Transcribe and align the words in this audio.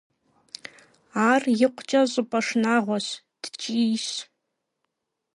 Ар 1.29 1.43
икъукӏэ 1.65 2.01
щӏыпӏэ 2.11 2.39
шынагъуэщ, 2.45 3.07
ткӏийщ. 3.41 4.07